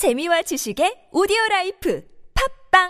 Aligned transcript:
재미와 0.00 0.40
지식의 0.40 1.12
오디오 1.12 1.36
라이프 1.50 2.02
팝빵 2.72 2.88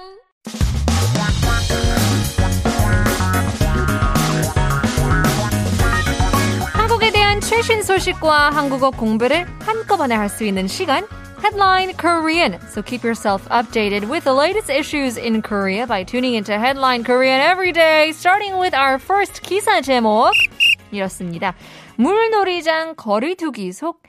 한국에 6.72 7.10
대한 7.10 7.40
최신 7.40 7.82
소식과 7.82 8.50
한국어 8.50 8.92
공부를 8.92 9.44
한꺼번에 9.58 10.14
할 10.14 10.28
수 10.28 10.44
있는 10.44 10.68
시간 10.68 11.04
Headline 11.42 11.96
Korean. 11.96 12.60
So 12.68 12.80
keep 12.80 13.02
yourself 13.02 13.42
updated 13.48 14.08
with 14.08 14.22
the 14.22 14.32
latest 14.32 14.70
issues 14.70 15.18
in 15.18 15.42
Korea 15.42 15.88
by 15.88 16.04
tuning 16.04 16.34
into 16.36 16.56
Headline 16.56 17.02
Korean 17.02 17.40
every 17.40 17.72
day, 17.72 18.12
starting 18.12 18.56
with 18.56 18.72
our 18.72 19.00
first 19.00 19.42
기사 19.42 19.80
제목. 19.80 20.30
이렇습니다. 20.92 21.56
물놀이장 21.96 22.95
거리두기 22.95 23.72
속 23.72 24.04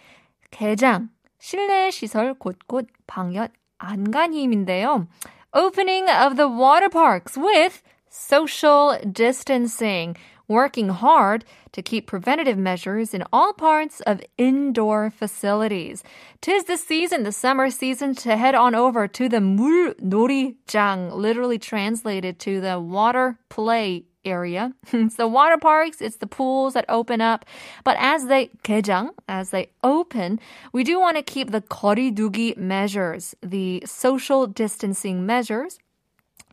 개장, 0.51 1.09
실내 1.40 1.90
시설 1.90 2.34
곳곳 2.34 2.86
방역 3.06 3.52
안간힘인데요. 3.78 5.06
Opening 5.52 6.08
of 6.10 6.36
the 6.36 6.48
water 6.48 6.88
parks 6.88 7.36
with 7.36 7.82
social 8.08 8.98
distancing, 9.10 10.16
working 10.48 10.88
hard 10.88 11.44
to 11.72 11.82
keep 11.82 12.06
preventative 12.06 12.56
measures 12.56 13.12
in 13.12 13.22
all 13.32 13.52
parts 13.52 14.00
of 14.00 14.20
indoor 14.38 15.10
facilities. 15.10 16.02
Tis 16.40 16.64
the 16.64 16.76
season, 16.76 17.22
the 17.22 17.32
summer 17.32 17.70
season, 17.70 18.14
to 18.16 18.36
head 18.36 18.54
on 18.54 18.74
over 18.74 19.06
to 19.08 19.28
the 19.28 19.38
물놀이장, 19.38 21.12
literally 21.12 21.58
translated 21.58 22.38
to 22.40 22.60
the 22.60 22.80
water 22.80 23.38
play 23.48 24.04
area. 24.24 24.72
it's 24.92 25.16
the 25.16 25.28
water 25.28 25.56
parks, 25.56 26.00
it's 26.00 26.16
the 26.16 26.26
pools 26.26 26.74
that 26.74 26.84
open 26.88 27.20
up. 27.20 27.44
But 27.84 27.96
as 27.98 28.26
they 28.26 28.50
개장, 28.64 29.10
as 29.28 29.50
they 29.50 29.70
open, 29.82 30.40
we 30.72 30.84
do 30.84 31.00
want 31.00 31.16
to 31.16 31.22
keep 31.22 31.50
the 31.50 31.62
거리두기 31.62 32.56
measures, 32.56 33.34
the 33.42 33.82
social 33.86 34.46
distancing 34.46 35.24
measures. 35.24 35.78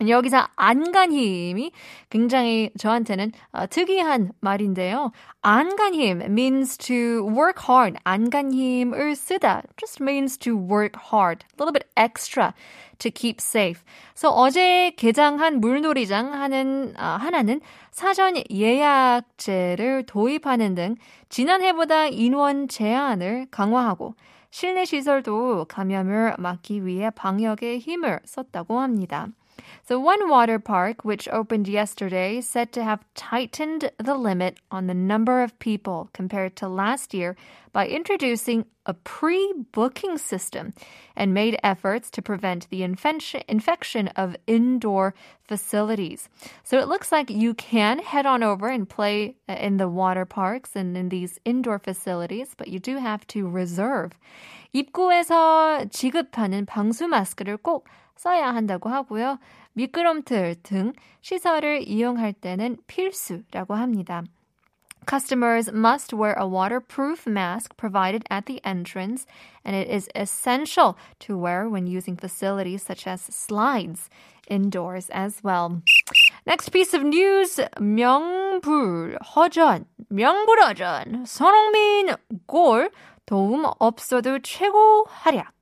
여기서 0.07 0.47
안간힘이 0.57 1.73
굉장히 2.11 2.71
저한테는 2.79 3.33
어, 3.53 3.67
특이한 3.67 4.33
말인데요. 4.41 5.13
안간힘 5.43 6.23
means 6.23 6.77
to 6.77 7.27
work 7.27 7.65
hard. 7.69 7.99
안간힘을 8.05 9.17
쓰다 9.17 9.63
just 9.77 10.03
means 10.03 10.39
to 10.39 10.55
work 10.55 10.99
hard. 11.13 11.45
A 11.45 11.57
little 11.59 11.73
bit 11.73 11.87
extra 11.97 12.53
to 12.99 13.11
keep 13.11 13.39
safe. 13.41 13.83
So 14.15 14.31
어제 14.31 14.91
개장한 14.97 15.61
물놀이장 15.61 16.33
하는 16.33 16.95
어, 16.99 17.17
하나는 17.19 17.61
사전 17.91 18.35
예약제를 18.51 20.05
도입하는 20.07 20.75
등 20.75 20.97
지난해보다 21.29 22.07
인원 22.07 22.69
제한을 22.69 23.47
강화하고 23.51 24.15
실내 24.51 24.85
시설도 24.85 25.67
감염을 25.69 26.37
막기 26.39 26.87
위해 26.87 27.11
방역에 27.11 27.79
힘을 27.79 28.21
썼다고 28.25 28.81
합니다. 28.81 29.29
So 29.86 30.00
one 30.00 30.30
water 30.30 30.60
park, 30.60 31.04
which 31.04 31.28
opened 31.28 31.68
yesterday, 31.68 32.40
said 32.40 32.72
to 32.72 32.84
have 32.84 33.04
tightened 33.16 33.92
the 33.98 34.16
limit 34.16 34.58
on 34.72 34.88
the 34.88 34.94
number 34.94 35.44
of 35.44 35.60
people 35.60 36.10
compared 36.14 36.56
to 36.58 36.70
last 36.70 37.14
year 37.14 37.36
by 37.74 37.88
introducing 37.88 38.66
a 38.86 38.94
pre-booking 38.94 40.18
system 40.18 40.74
and 41.16 41.34
made 41.34 41.60
efforts 41.64 42.10
to 42.12 42.22
prevent 42.22 42.70
the 42.70 42.84
infection, 42.84 43.42
infection 43.48 44.08
of 44.16 44.38
indoor 44.48 45.14
facilities. 45.44 46.30
So 46.64 46.80
it 46.80 46.88
looks 46.88 47.12
like 47.12 47.30
you 47.30 47.54
can 47.54 48.00
head 48.00 48.26
on 48.26 48.42
over 48.42 48.70
and 48.70 48.88
play 48.88 49.36
in 49.48 49.78
the 49.78 49.90
water 49.90 50.26
parks 50.26 50.76
and 50.76 50.96
in 50.96 51.10
these 51.10 51.40
indoor 51.44 51.80
facilities, 51.80 52.56
but 52.56 52.68
you 52.70 52.80
do 52.80 52.98
have 52.98 53.28
to 53.28 53.48
reserve. 53.48 54.12
입구에서 54.74 55.86
지급하는 55.92 56.66
방수 56.66 57.08
마스크를 57.08 57.58
꼭 57.58 57.86
써야 58.19 58.55
한다고 58.55 58.91
하고요. 58.91 59.39
미끄럼틀 59.73 60.57
등 60.63 60.93
시설을 61.23 61.87
이용할 61.87 62.33
때는 62.33 62.77
필수라고 62.87 63.75
합니다. 63.75 64.23
Customers 65.09 65.73
must 65.73 66.13
wear 66.13 66.37
a 66.39 66.47
waterproof 66.47 67.27
mask 67.27 67.75
provided 67.79 68.25
at 68.31 68.45
the 68.45 68.61
entrance, 68.63 69.27
and 69.65 69.75
it 69.75 69.89
is 69.89 70.07
essential 70.15 70.99
to 71.21 71.39
wear 71.39 71.67
when 71.67 71.87
using 71.87 72.15
facilities 72.15 72.83
such 72.83 73.07
as 73.07 73.23
slides 73.23 74.11
indoors 74.51 75.09
as 75.11 75.41
well. 75.43 75.81
Next 76.47 76.71
piece 76.71 76.93
of 76.93 77.05
news, 77.05 77.59
명불허전, 77.81 79.87
명불허전, 80.13 81.25
손흥민 81.25 82.15
골, 82.47 82.91
도움 83.25 83.65
없어도 83.79 84.41
최고 84.41 85.07
활약. 85.09 85.58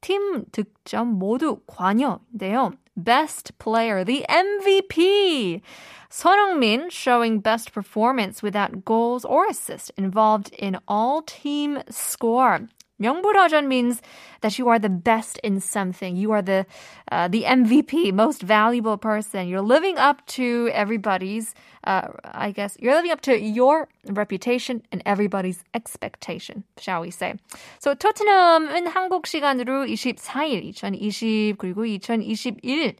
팀 0.00 0.44
득점 0.52 1.18
모두 1.18 1.60
관여인데요. 1.66 2.72
Best 2.96 3.56
Player, 3.58 4.04
the 4.04 4.24
MVP. 4.28 5.62
Son 6.10 6.38
Heung-min 6.38 6.90
showing 6.90 7.38
best 7.40 7.72
performance 7.72 8.42
without 8.42 8.84
goals 8.84 9.24
or 9.24 9.46
assists 9.46 9.90
involved 9.96 10.50
in 10.58 10.78
all 10.88 11.22
team 11.22 11.82
score. 11.90 12.66
명불허전 13.01 13.67
means 13.67 14.01
that 14.41 14.57
you 14.57 14.69
are 14.69 14.79
the 14.79 14.89
best 14.89 15.39
in 15.43 15.59
something. 15.59 16.15
You 16.15 16.31
are 16.31 16.41
the 16.41 16.65
uh, 17.11 17.27
the 17.27 17.43
MVP, 17.43 18.13
most 18.13 18.41
valuable 18.41 18.97
person. 18.97 19.47
You're 19.47 19.61
living 19.61 19.97
up 19.97 20.25
to 20.37 20.69
everybody's, 20.73 21.53
uh, 21.85 22.07
I 22.23 22.51
guess, 22.51 22.77
you're 22.79 22.95
living 22.95 23.11
up 23.11 23.21
to 23.21 23.37
your 23.37 23.89
reputation 24.07 24.83
and 24.91 25.01
everybody's 25.05 25.63
expectation, 25.73 26.63
shall 26.77 27.01
we 27.01 27.11
say. 27.11 27.33
So 27.79 27.93
토트넘은 27.95 28.87
한국 28.87 29.25
시간으로 29.25 29.85
24일, 29.85 30.63
2020 30.65 31.57
그리고 31.57 31.85
2021 31.85 32.95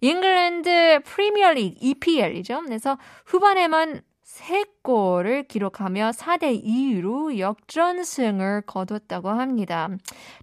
잉글랜드 0.00 1.00
프리미어리그 1.04 1.76
EPL이죠. 1.80 2.62
그래서 2.66 2.98
후반에만 3.24 4.02
3골을 4.31 5.47
기록하며 5.47 6.11
4대 6.11 6.63
2로 6.63 7.37
역전승을 7.37 8.61
거뒀다고 8.61 9.29
합니다. 9.29 9.89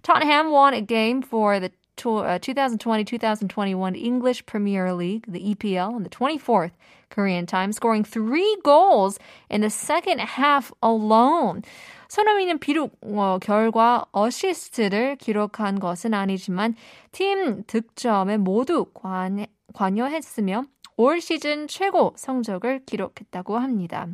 Tottenham 0.03 0.51
won 0.51 0.73
a 0.73 0.85
game 0.85 1.21
for 1.23 1.59
the 1.59 1.71
2020-2021 1.97 3.97
English 3.97 4.45
Premier 4.45 4.93
League, 4.93 5.29
the 5.29 5.53
EPL, 5.53 5.93
on 5.93 6.03
the 6.03 6.09
24th 6.09 6.71
Korean 7.09 7.45
time, 7.45 7.73
scoring 7.73 8.05
three 8.05 8.55
goals 8.63 9.19
in 9.49 9.59
the 9.61 9.69
second 9.69 10.21
half 10.21 10.71
alone. 10.81 11.61
손흥민은 12.07 12.59
비록 12.59 12.95
어, 13.03 13.37
결과 13.41 14.05
어시스트를 14.11 15.17
기록한 15.17 15.79
것은 15.79 16.13
아니지만 16.13 16.75
팀 17.11 17.63
득점에 17.65 18.37
모두 18.37 18.85
관, 18.93 19.45
관여했으며 19.73 20.63
올 20.99 21.21
시즌 21.21 21.69
최고 21.69 22.11
성적을 22.17 22.81
기록했다고 22.85 23.57
합니다. 23.57 24.07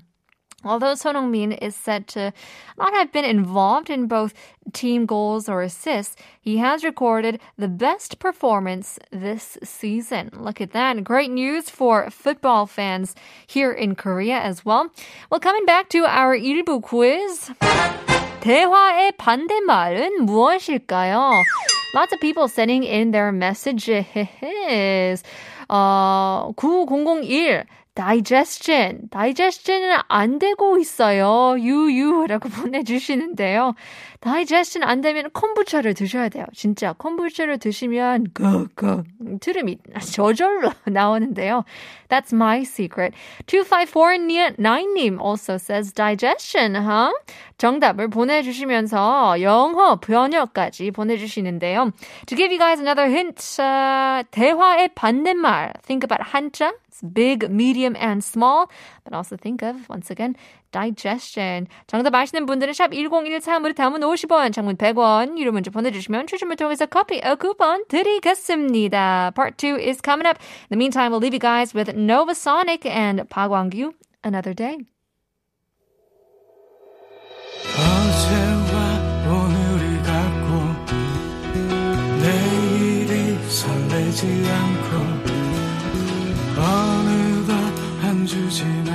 Although 0.64 0.94
Son 0.94 1.16
Heung-min 1.16 1.54
is 1.54 1.76
said 1.76 2.08
to 2.10 2.32
not 2.78 2.94
have 2.94 3.12
been 3.12 3.26
involved 3.26 3.90
in 3.90 4.06
both 4.06 4.36
team 4.72 5.08
goals 5.08 5.50
or 5.50 5.64
assists, 5.64 6.16
he 6.40 6.58
has 6.58 6.84
recorded 6.84 7.40
the 7.58 7.68
best 7.68 8.20
performance 8.20 9.00
this 9.10 9.58
season. 9.64 10.30
Look 10.38 10.62
at 10.62 10.74
that. 10.74 11.04
Great 11.04 11.32
news 11.32 11.72
for 11.72 12.12
football 12.12 12.68
fans 12.68 13.16
here 13.48 13.72
in 13.72 13.96
Korea 13.96 14.38
as 14.38 14.64
well. 14.64 14.92
Well, 15.32 15.40
coming 15.40 15.66
back 15.66 15.90
to 15.90 16.06
our 16.06 16.38
1부 16.38 16.84
quiz. 16.84 17.50
대화의 18.42 19.14
반대말은 19.18 20.22
무엇일까요? 20.22 21.34
Lots 21.96 22.14
of 22.14 22.20
people 22.20 22.48
sending 22.48 22.84
in 22.84 23.10
their 23.10 23.32
messages. 23.32 24.06
어, 25.70 26.52
9001 26.56 27.66
digestion. 27.96 29.10
digestion은 29.10 29.98
안 30.10 30.38
되고 30.38 30.78
있어요. 30.78 31.56
유유라고 31.58 32.50
보내주시는데요. 32.62 33.74
Digestion 34.26 34.84
안 34.84 35.02
되면 35.02 35.30
콤부차를 35.30 35.94
드셔야 35.94 36.30
돼요. 36.30 36.46
진짜 36.52 36.94
콤부차를 36.94 37.60
드시면 37.60 38.28
그그 38.34 39.04
트름이 39.40 39.78
저절로 40.12 40.72
나오는데요. 40.86 41.64
That's 42.10 42.34
my 42.34 42.62
secret. 42.62 43.16
2549님 43.46 45.22
also 45.22 45.56
says 45.56 45.94
digestion, 45.94 46.76
huh? 46.76 47.14
정답을 47.60 48.10
보내주시면서 48.10 49.42
영어 49.42 50.00
번역까지 50.00 50.90
보내주시는데요. 50.90 51.92
To 52.26 52.36
give 52.36 52.52
you 52.52 52.58
guys 52.58 52.80
another 52.80 53.08
hint, 53.08 53.62
uh, 53.62 54.24
대화의 54.32 54.90
반대말. 54.96 55.74
Think 55.84 56.04
about 56.04 56.24
한자. 56.34 56.74
Big, 57.14 57.50
medium, 57.50 57.94
and 57.98 58.24
small. 58.24 58.68
But 59.04 59.14
also 59.14 59.36
think 59.36 59.62
of, 59.62 59.90
once 59.90 60.10
again, 60.10 60.36
digestion. 60.75 61.67
정답 61.87 62.15
아시는 62.15 62.47
분들은 62.47 62.73
샵 62.73 62.91
1013으로 62.91 63.75
담은 63.75 64.01
50원, 64.01 64.53
장문 64.53 64.77
100원, 64.77 65.37
유료 65.39 65.53
문자 65.53 65.71
보내주시면 65.71 66.27
추첨을 66.27 66.57
통해서 66.57 66.87
커피 66.87 67.21
어, 67.25 67.35
쿠폰 67.35 67.85
드리겠습니다. 67.89 69.33
Part 69.35 69.57
2 69.67 69.79
is 69.81 70.01
coming 70.05 70.29
up. 70.29 70.39
In 70.71 70.71
the 70.71 70.77
meantime, 70.79 71.11
we'll 71.13 71.21
leave 71.21 71.35
you 71.35 71.41
guys 71.41 71.75
with 71.75 71.93
Nova 71.97 72.33
Sonic 72.35 72.87
and 72.87 73.29
박광규, 73.29 73.93
Another 74.25 74.55
Day. 74.55 74.79
어제와 77.71 78.75
오늘이 79.27 80.03
같고 80.03 80.49
내일이 82.21 83.39
설레지 83.49 84.27
않고 84.51 84.91
어느덧 86.61 87.53
한 88.03 88.27
주 88.27 88.49
지나 88.51 88.93